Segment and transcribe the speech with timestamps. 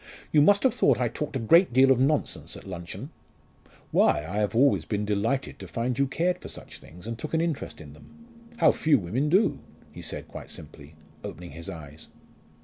[0.31, 3.11] "You must have thought I talked a great deal of nonsense at luncheon."
[3.91, 4.25] "Why!
[4.25, 7.39] I have always been delighted to find you cared for such things and took an
[7.41, 8.49] interest in them.
[8.57, 9.59] How few women do!"
[9.91, 12.07] he said quite simply, opening his eyes.